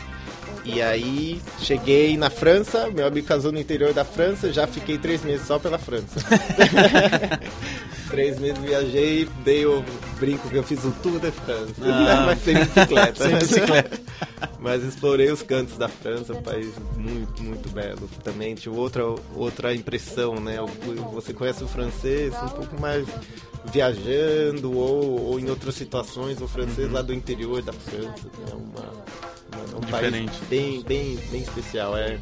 Né? 0.65 0.73
E 0.75 0.81
aí 0.81 1.41
cheguei 1.59 2.17
na 2.17 2.29
França, 2.29 2.89
meu 2.89 3.05
amigo 3.07 3.27
casou 3.27 3.51
no 3.51 3.59
interior 3.59 3.93
da 3.93 4.03
França, 4.05 4.51
já 4.51 4.65
fiquei 4.67 4.97
três 4.97 5.23
meses 5.23 5.45
só 5.47 5.59
pela 5.59 5.77
França. 5.77 6.19
três 8.09 8.39
meses 8.39 8.57
viajei, 8.59 9.27
dei 9.43 9.65
o 9.65 9.83
brinco 10.19 10.49
que 10.49 10.55
eu 10.55 10.63
fiz 10.63 10.83
o 10.83 10.91
tour 11.03 11.19
da 11.19 11.31
França, 11.31 11.73
Ah. 11.81 12.23
mas 12.27 12.41
sem 12.43 12.55
bicicleta. 12.57 13.23
Sem 13.27 13.37
bicicleta. 13.37 13.99
Mas 14.59 14.83
explorei 14.83 15.31
os 15.31 15.43
cantos 15.43 15.77
da 15.77 15.87
França, 15.87 16.33
um 16.33 16.41
país 16.41 16.73
muito, 16.97 17.43
muito 17.43 17.69
belo. 17.69 18.09
Também 18.23 18.55
tive 18.55 18.75
outra, 18.75 19.03
outra 19.35 19.75
impressão, 19.75 20.39
né? 20.39 20.57
Você 21.13 21.33
conhece 21.35 21.63
o 21.63 21.67
francês 21.67 22.33
um 22.41 22.47
pouco 22.49 22.81
mais 22.81 23.05
viajando 23.71 24.75
ou, 24.75 25.21
ou 25.21 25.39
em 25.39 25.47
outras 25.51 25.75
situações, 25.75 26.41
o 26.41 26.47
francês 26.47 26.91
lá 26.91 27.03
do 27.03 27.13
interior 27.13 27.61
da 27.61 27.73
França. 27.73 28.27
É 28.51 28.55
uma, 28.55 28.91
uma- 29.53 29.77
um 29.77 29.81
Diferente. 29.81 30.31
país 30.31 30.43
bem, 30.49 30.83
bem, 30.83 31.19
bem 31.31 31.41
especial. 31.41 31.97
É. 31.97 32.17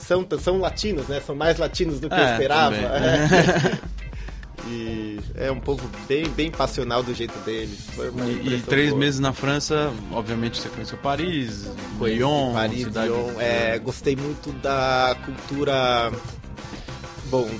São, 0.00 0.26
são 0.40 0.58
latinos, 0.60 1.08
né? 1.08 1.20
São 1.20 1.34
mais 1.34 1.58
latinos 1.58 1.98
do 1.98 2.08
que 2.08 2.14
eu 2.14 2.18
É, 2.18 2.32
esperava. 2.32 2.76
também. 2.76 3.80
e 4.68 5.18
é 5.34 5.50
um 5.50 5.58
povo 5.60 5.88
bem, 6.08 6.28
bem 6.28 6.50
passional 6.50 7.02
do 7.02 7.12
jeito 7.12 7.36
deles. 7.40 7.80
Uma 8.14 8.24
E, 8.26 8.54
e 8.54 8.62
três 8.62 8.90
boa. 8.90 9.00
meses 9.00 9.18
na 9.20 9.32
França, 9.32 9.92
obviamente 10.12 10.60
você 10.60 10.68
conheceu 10.68 10.96
Paris, 10.98 11.68
Conheci 11.98 12.18
Lyon, 12.18 12.52
Paris, 12.52 12.84
cidade... 12.84 13.08
Lyon. 13.08 13.40
É, 13.40 13.78
gostei 13.78 14.14
muito 14.16 14.52
da 14.62 15.16
cultura. 15.24 16.12
Bom, 17.26 17.50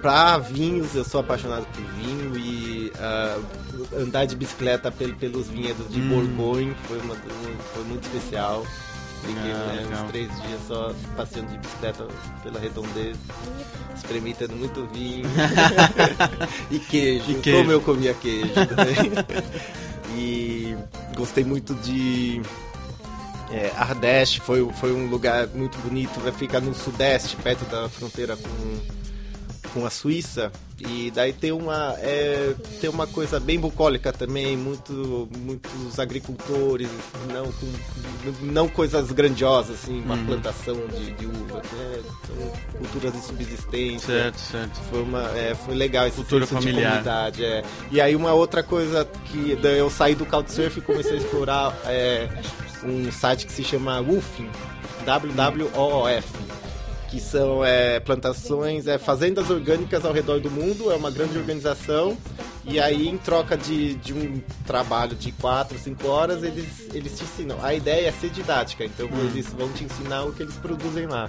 pra 0.00 0.38
vinhos, 0.38 0.94
eu 0.94 1.04
sou 1.04 1.20
apaixonado 1.20 1.66
por 1.66 1.84
vinho 1.84 2.36
e 2.38 2.81
ah, 2.98 3.38
andar 3.98 4.26
de 4.26 4.36
bicicleta 4.36 4.90
pel- 4.90 5.14
pelos 5.16 5.48
vinhedos 5.48 5.88
de 5.90 6.00
Hum. 6.00 6.08
Foi, 6.88 6.98
uma, 7.00 7.14
foi 7.74 7.84
muito 7.84 8.02
especial. 8.04 8.66
Fiquei 9.24 9.52
Ah, 9.52 9.72
né, 9.76 9.86
uns 10.02 10.10
três 10.10 10.28
dias 10.42 10.60
só 10.66 10.92
passeando 11.16 11.50
de 11.52 11.58
bicicleta 11.58 12.08
pela 12.42 12.58
redondeza, 12.58 13.18
experimentando 13.94 14.54
muito 14.56 14.84
vinho 14.92 15.28
e 16.70 16.78
queijo. 16.80 17.30
E 17.30 17.34
queijo. 17.36 17.58
Como 17.58 17.70
eu 17.70 17.80
comia 17.80 18.14
queijo 18.14 18.52
também. 18.52 19.12
e 20.16 20.76
gostei 21.16 21.44
muito 21.44 21.72
de 21.76 22.42
é, 23.52 23.70
Ardèche 23.76 24.40
foi, 24.40 24.68
foi 24.80 24.92
um 24.92 25.06
lugar 25.08 25.46
muito 25.48 25.78
bonito, 25.78 26.18
vai 26.20 26.32
ficar 26.32 26.60
no 26.60 26.74
sudeste, 26.74 27.36
perto 27.36 27.64
da 27.66 27.88
fronteira 27.88 28.36
com, 28.36 28.48
com 29.72 29.84
a 29.86 29.90
Suíça. 29.90 30.50
E 30.80 31.12
daí 31.12 31.32
tem 31.32 31.52
uma, 31.52 31.94
é, 31.98 32.54
tem 32.80 32.90
uma 32.90 33.06
coisa 33.06 33.38
bem 33.38 33.58
bucólica 33.60 34.12
também, 34.12 34.56
muito, 34.56 35.28
muitos 35.38 36.00
agricultores, 36.00 36.88
não, 37.32 37.44
com, 37.52 37.72
não 38.52 38.68
coisas 38.68 39.12
grandiosas, 39.12 39.76
assim, 39.82 40.00
uma 40.02 40.16
Uhum. 40.16 40.26
plantação 40.26 40.74
de, 40.88 41.12
de 41.12 41.26
uva, 41.26 41.62
né? 41.72 42.02
São 42.26 42.78
culturas 42.78 43.12
de 43.12 43.20
subsistência. 43.24 44.06
Certo, 44.22 44.38
certo. 44.38 44.80
Foi, 44.90 45.02
uma, 45.02 45.22
é, 45.38 45.54
foi 45.54 45.74
legal 45.76 46.06
esse 46.08 46.16
Cultura 46.16 46.46
familiar. 46.48 46.74
de 46.74 46.80
comunidade. 47.04 47.44
É. 47.44 47.62
E 47.92 48.00
aí 48.00 48.16
uma 48.16 48.32
outra 48.32 48.62
coisa 48.64 49.04
que 49.26 49.56
eu 49.62 49.88
saí 49.88 50.16
do 50.16 50.26
Couchsurf 50.26 50.78
e 50.78 50.82
comecei 50.82 51.12
a 51.12 51.16
explorar 51.20 51.76
é, 51.86 52.28
um 52.82 53.12
site 53.12 53.46
que 53.46 53.52
se 53.52 53.62
chama 53.62 54.00
Woofing, 54.00 54.50
WWOOF, 55.06 56.24
que 57.12 57.20
são 57.20 57.62
é, 57.62 58.00
plantações, 58.00 58.86
é, 58.86 58.96
fazendas 58.96 59.50
orgânicas 59.50 60.02
ao 60.02 60.14
redor 60.14 60.40
do 60.40 60.50
mundo, 60.50 60.90
é 60.90 60.96
uma 60.96 61.10
grande 61.10 61.36
organização. 61.36 62.16
E 62.64 62.78
aí, 62.78 63.08
em 63.08 63.18
troca 63.18 63.56
de, 63.56 63.94
de 63.96 64.12
um 64.12 64.40
trabalho 64.66 65.16
de 65.16 65.32
4, 65.32 65.78
5 65.78 66.06
horas, 66.06 66.42
eles, 66.42 66.88
eles 66.94 67.18
te 67.18 67.24
ensinam. 67.24 67.58
A 67.62 67.74
ideia 67.74 68.08
é 68.08 68.12
ser 68.12 68.30
didática, 68.30 68.84
então 68.84 69.08
eles 69.24 69.52
vão 69.52 69.72
te 69.72 69.84
ensinar 69.84 70.24
o 70.24 70.32
que 70.32 70.42
eles 70.42 70.54
produzem 70.56 71.06
lá. 71.06 71.28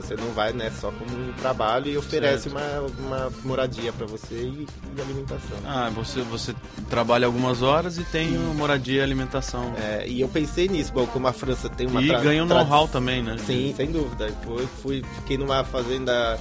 Você 0.00 0.16
não 0.16 0.32
vai 0.32 0.52
né, 0.54 0.72
só 0.80 0.90
como 0.90 1.14
um 1.14 1.32
trabalho 1.34 1.90
e 1.90 1.96
oferece 1.96 2.48
uma, 2.48 2.80
uma 2.98 3.32
moradia 3.44 3.92
para 3.92 4.06
você 4.06 4.34
e, 4.34 4.66
e 4.96 5.00
alimentação. 5.00 5.58
Ah, 5.66 5.90
você, 5.94 6.22
você 6.22 6.54
trabalha 6.88 7.26
algumas 7.26 7.60
horas 7.60 7.98
e 7.98 8.04
tem 8.04 8.30
moradia 8.30 9.00
e 9.00 9.02
alimentação. 9.02 9.74
É, 9.76 10.08
e 10.08 10.20
eu 10.22 10.28
pensei 10.28 10.68
nisso, 10.68 10.92
bom, 10.92 11.06
como 11.06 11.26
a 11.26 11.32
França 11.34 11.68
tem 11.68 11.86
uma 11.86 12.00
e 12.00 12.06
ganha 12.06 12.42
um 12.42 12.46
know-how 12.46 12.88
também, 12.88 13.22
né? 13.22 13.36
Sim, 13.38 13.74
sem 13.76 13.92
dúvida. 13.92 14.32
Foi, 14.42 14.66
fui, 14.66 15.04
fiquei 15.16 15.36
numa 15.36 15.62
fazenda 15.64 16.38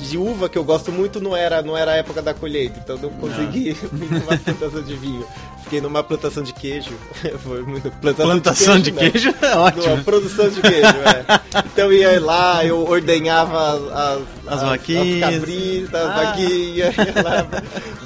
de 0.00 0.18
uva 0.18 0.48
que 0.48 0.58
eu 0.58 0.64
gosto 0.64 0.90
muito, 0.90 1.20
não 1.20 1.36
era, 1.36 1.62
não 1.62 1.76
era 1.76 1.92
a 1.92 1.96
época 1.96 2.22
da 2.22 2.34
colheita, 2.34 2.78
então 2.78 2.98
não 2.98 3.10
consegui 3.10 3.76
numa 3.92 4.36
plantação 4.38 4.82
de 4.82 4.96
vinho. 4.96 5.26
Fiquei 5.68 5.82
numa 5.82 6.02
plantação 6.02 6.42
de 6.42 6.54
queijo. 6.54 6.92
Foi 7.44 7.62
muito 7.62 7.90
plantação, 8.00 8.26
Plantação 8.30 8.80
de 8.80 8.90
né? 8.90 9.10
queijo 9.10 9.34
é 9.42 9.54
ótimo. 9.54 9.96
Não, 9.96 10.02
produção 10.02 10.48
de 10.48 10.62
queijo, 10.62 10.86
é. 10.86 11.58
Então 11.72 11.92
eu 11.92 11.92
ia 11.92 12.18
lá, 12.24 12.64
eu 12.64 12.88
ordenhava 12.88 13.74
as, 14.46 14.52
As 14.54 14.62
vaquinhas. 14.62 15.24
as 15.24 15.34
cabritas, 15.34 15.94
as 15.94 16.10
Ah. 16.10 16.22
vaquinhas, 16.24 16.96
ia 16.96 17.12
lá, 17.22 17.48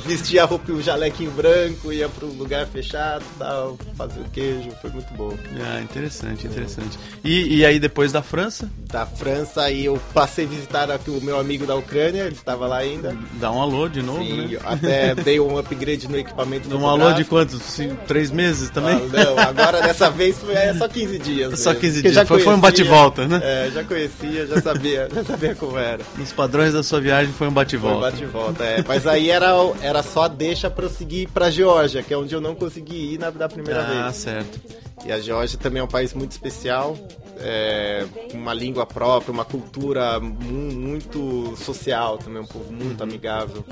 vestia 0.04 0.42
a 0.42 0.47
roupa, 0.47 0.73
o 0.73 0.83
jalequinho 0.83 1.31
branco, 1.31 1.92
ia 1.92 2.09
para 2.09 2.26
um 2.26 2.31
lugar 2.33 2.66
fechado 2.66 3.25
tal, 3.38 3.78
fazia 3.97 4.23
o 4.23 4.31
queijo, 4.31 4.71
foi 4.83 4.90
muito 4.90 5.12
bom. 5.14 5.33
Ah, 5.64 5.81
interessante, 5.81 6.47
interessante. 6.47 6.99
E, 7.23 7.59
e 7.59 7.64
aí 7.64 7.78
depois 7.78 8.11
da 8.11 8.23
França, 8.23 8.69
Da 8.90 9.07
França, 9.07 9.62
aí 9.62 9.85
eu 9.85 10.00
passei 10.12 10.45
a 10.45 10.49
visitar 10.49 10.90
aqui 10.90 11.11
o 11.11 11.21
meu 11.21 11.38
amigo 11.38 11.64
da 11.64 11.76
Ucrânia, 11.76 12.23
ele 12.23 12.35
estava 12.35 12.66
lá 12.66 12.78
ainda. 12.78 13.16
dá 13.35 13.50
um 13.52 13.62
alô 13.62 13.88
de 13.88 14.02
novo, 14.02 14.25
Sim, 14.25 14.47
né? 14.49 14.59
até 14.64 15.14
dei 15.14 15.38
um 15.38 15.57
upgrade 15.57 16.09
no 16.09 16.19
equipamento 16.19 16.69
Um 16.69 16.88
alô 16.88 17.12
de 17.12 17.23
fotográfico. 17.25 17.37
Quantos? 17.53 17.73
Cinco, 17.73 17.97
três 18.07 18.31
meses 18.31 18.71
também? 18.71 18.97
Ah, 18.97 19.25
não, 19.25 19.39
agora 19.39 19.81
dessa 19.83 20.11
vez 20.11 20.39
foi 20.39 20.55
é, 20.55 20.75
só 20.75 20.89
15 20.89 21.19
dias. 21.19 21.59
Só 21.61 21.71
mesmo, 21.71 21.81
15 21.81 21.95
porque 21.95 22.03
dias. 22.09 22.15
já 22.15 22.27
Foi- 22.27 22.41
foi 22.41 22.55
um 22.55 22.61
conhecia, 22.61 22.85
bate-volta, 22.85 23.27
né? 23.29 23.41
É, 23.43 23.71
já 23.73 23.85
conhecia, 23.85 24.47
já 24.47 24.61
sabia, 24.61 25.09
já 25.15 25.25
sabia 25.25 25.55
como 25.55 25.79
era. 25.79 26.03
Nos 26.17 26.33
padrões 26.33 26.73
da 26.73 26.83
sua 26.83 27.01
viagem 27.01 27.33
foi 27.33 27.47
um 27.47 27.51
Foi 27.51 27.63
bate-volta. 27.63 28.11
bate 28.11 28.23
e 28.23 28.27
volta, 28.27 28.65
é. 28.65 28.85
Mas 28.87 29.07
aí 29.07 29.31
era, 29.31 29.51
era 29.81 30.03
só 30.03 30.29
deixa 30.29 30.71
pra 30.71 30.85
eu 30.87 30.91
seguir 30.91 31.29
pra 31.29 31.51
Geórgia, 31.51 32.03
que 32.03 32.13
é 32.13 32.17
onde 32.17 32.35
eu 32.35 32.41
não 32.41 32.55
consegui 32.55 33.15
ir 33.15 33.19
na, 33.19 33.31
da 33.31 33.49
primeira 33.49 33.83
Ah, 33.83 34.03
vez. 34.05 34.17
certo. 34.17 34.61
E 35.05 35.11
a 35.11 35.19
Geórgia 35.21 35.59
também 35.59 35.81
é 35.81 35.85
um 35.85 35.89
país 35.89 36.15
muito 36.15 36.31
especial, 36.31 36.97
é, 37.41 38.05
com 38.31 38.39
uma 38.39 38.55
língua 38.55 38.87
própria, 38.87 39.33
uma 39.33 39.45
cultura 39.45 40.21
mu- 40.21 40.31
muito 40.73 41.55
social 41.57 42.19
também, 42.19 42.41
um 42.41 42.47
povo 42.47 42.73
muito 42.73 43.03
amigável. 43.03 43.65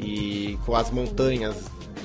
E 0.00 0.58
com 0.66 0.74
as 0.74 0.90
montanhas 0.90 1.56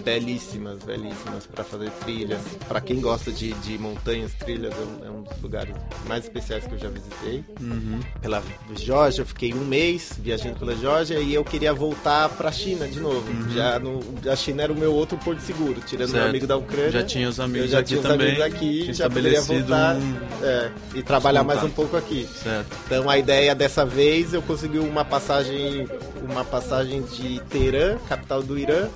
belíssimas, 0.04 0.80
belíssimas 0.84 1.46
para 1.46 1.64
fazer 1.64 1.90
trilhas. 2.04 2.42
Para 2.68 2.82
quem 2.82 3.00
gosta 3.00 3.32
de, 3.32 3.54
de 3.54 3.78
montanhas, 3.78 4.34
trilhas, 4.34 4.74
é 4.74 4.78
um, 5.06 5.08
é 5.08 5.12
um 5.12 5.22
dos 5.24 5.42
lugares 5.42 5.76
mais 6.08 6.24
especiais 6.24 6.66
que 6.66 6.74
eu 6.74 6.80
já 6.80 6.90
visitei. 6.90 7.44
Uhum. 7.62 8.00
Pela 8.22 8.42
Geórgia, 8.76 9.22
eu 9.22 9.26
fiquei 9.26 9.54
um 9.54 9.66
mês 9.66 10.14
viajando 10.20 10.58
pela 10.60 10.76
Geórgia 10.76 11.20
e 11.20 11.34
eu 11.34 11.44
queria 11.44 11.74
voltar 11.74 12.30
para 12.30 12.50
a 12.50 12.52
China 12.52 12.88
de 12.88 13.00
novo. 13.00 13.24
Já 13.52 13.80
no, 13.80 14.00
a 14.30 14.36
China 14.36 14.64
era 14.64 14.74
o 14.74 14.76
meu 14.76 14.94
outro 14.94 15.18
porto 15.18 15.40
seguro, 15.42 15.82
tirando 15.86 16.10
meu 16.10 16.18
Certo. 16.20 16.30
amigo 16.30 16.48
da 16.48 16.58
Ucrânia. 16.58 16.92
Já 16.92 17.04
tinha 17.04 17.30
os 17.30 17.40
amigos 17.40 17.66
eu 17.68 17.72
já 17.72 17.80
aqui 17.80 17.88
tinha 17.90 18.00
os 18.00 18.06
também. 18.08 18.28
amigos 18.28 18.46
aqui, 18.46 18.82
tinha 18.84 18.94
já 18.94 19.10
poderia 19.10 19.42
voltar 19.42 19.96
um- 19.96 20.18
é, 20.44 20.72
e 20.96 21.04
trabalhar 21.04 21.44
mais 21.44 21.64
um 21.64 21.70
pouco 21.70 21.96
aqui. 21.98 22.28
Certo. 22.44 22.68
Então 22.86 23.10
a 23.10 23.18
ideia 23.18 23.54
dessa 23.56 23.86
vez 23.86 24.34
eu 24.34 24.42
consegui 24.42 24.80
uma 24.80 25.04
passagem, 25.06 25.88
uma 26.30 26.44
passagem 26.44 27.02
de 27.04 27.40
Teherã, 27.50 27.98
capital 28.08 28.42
do 28.44 28.58
Irã, 28.58 28.88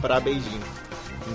para 0.00 0.20
Beijing. 0.20 0.37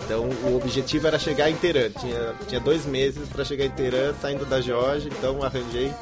Então 0.04 0.28
o 0.50 0.56
objetivo 0.56 1.08
era 1.08 1.20
chegar 1.20 1.50
em 1.50 1.56
Teherã. 1.56 1.90
Tinha, 1.90 2.36
tinha 2.48 2.60
dois 2.60 2.86
meses 2.86 3.28
para 3.30 3.44
chegar 3.44 3.66
em 3.66 3.72
Teherã, 3.72 4.14
saindo 4.22 4.46
da 4.46 4.62
Geórgia, 4.62 5.10
então 5.10 5.44
arranjei. 5.44 5.94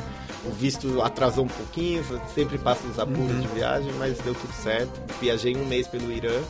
O 0.46 0.50
visto 0.50 1.02
atrasou 1.02 1.46
um 1.46 1.48
pouquinho, 1.48 2.04
sempre 2.34 2.58
passa 2.58 2.88
os 2.88 2.98
apuros 2.98 3.40
de 3.42 3.48
viagem, 3.50 3.92
mas 4.00 4.18
deu 4.20 4.34
tudo 4.34 4.54
certo. 4.54 4.92
Viajei 5.20 5.56
um 5.56 5.66
mês 5.66 5.88
pelo 5.88 6.12
Irã, 6.12 6.42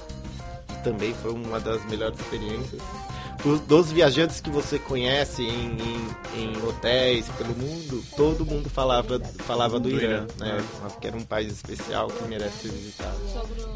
também 0.83 1.13
foi 1.13 1.31
uma 1.31 1.59
das 1.59 1.83
melhores 1.85 2.17
experiências. 2.19 2.81
Dos 3.67 3.91
viajantes 3.91 4.39
que 4.39 4.49
você 4.49 4.77
conhece 4.77 5.43
em, 5.43 5.77
em, 6.35 6.43
em, 6.43 6.57
hotéis 6.63 7.27
pelo 7.29 7.55
mundo, 7.55 8.03
todo 8.15 8.45
mundo 8.45 8.69
falava, 8.69 9.19
falava 9.39 9.79
do, 9.79 9.89
do 9.89 9.95
Irã, 9.95 10.07
Irã, 10.07 10.27
né? 10.39 10.57
É. 10.85 10.99
Que 10.99 11.07
era 11.07 11.17
um 11.17 11.23
país 11.23 11.51
especial 11.51 12.07
que 12.07 12.23
merece 12.27 12.67
ser 12.67 12.71
visitado. 12.71 13.17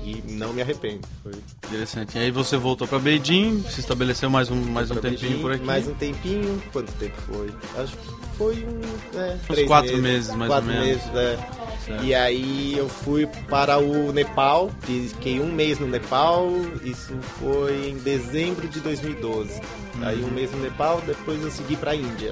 E 0.03 0.23
não 0.31 0.53
me 0.53 0.61
arrependo. 0.61 1.01
Foi 1.23 1.33
interessante. 1.67 2.17
E 2.17 2.21
aí 2.21 2.31
você 2.31 2.57
voltou 2.57 2.87
para 2.87 2.99
Beijing, 2.99 3.63
se 3.69 3.79
estabeleceu 3.79 4.29
mais 4.29 4.49
um, 4.51 4.61
mais 4.61 4.91
um 4.91 4.95
tempinho 4.95 5.19
Beijing, 5.19 5.41
por 5.41 5.51
aqui. 5.51 5.65
Mais 5.65 5.87
um 5.87 5.93
tempinho. 5.95 6.61
Quanto 6.71 6.91
tempo 6.93 7.15
foi? 7.21 7.53
Acho 7.81 7.97
que 7.97 8.37
foi 8.37 8.55
um. 8.65 9.19
É, 9.19 9.37
Uns 9.49 9.67
quatro 9.67 9.97
meses, 9.97 10.01
meses 10.01 10.35
mais 10.35 10.51
quatro 10.51 10.69
ou 10.69 10.75
menos. 10.75 10.87
meses, 10.87 11.15
é. 11.15 11.64
Certo. 11.85 12.03
E 12.03 12.15
aí 12.15 12.75
eu 12.75 12.89
fui 12.89 13.27
para 13.47 13.77
o 13.77 14.11
Nepal, 14.11 14.71
fiquei 14.81 15.39
um 15.39 15.51
mês 15.51 15.77
no 15.77 15.85
Nepal, 15.85 16.49
isso 16.83 17.13
foi 17.39 17.89
em 17.89 17.97
dezembro 17.97 18.67
de 18.67 18.79
2012. 18.79 19.61
Uhum. 19.61 19.61
Aí 20.01 20.23
um 20.23 20.31
mês 20.31 20.51
no 20.51 20.59
Nepal, 20.59 20.99
depois 21.05 21.43
eu 21.43 21.51
segui 21.51 21.75
para 21.75 21.91
a 21.91 21.95
Índia. 21.95 22.31